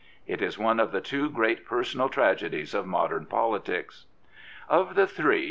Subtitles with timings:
[0.25, 4.05] It is one of the two great personal tragedies of modern politics.
[4.67, 5.39] Of the three.